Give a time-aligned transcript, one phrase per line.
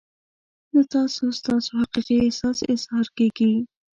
[0.73, 3.53] له تاسو ستاسو حقیقي احساس اظهار کیږي.